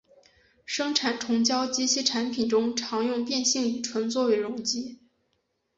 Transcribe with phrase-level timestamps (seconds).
[0.65, 4.97] 生产虫胶及其产品中常用变性乙醇作为溶剂。